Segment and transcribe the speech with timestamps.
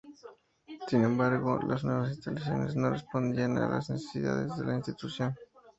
[0.87, 5.35] Sin embargo las nuevas instalaciones no respondían a las necesidades de la institución.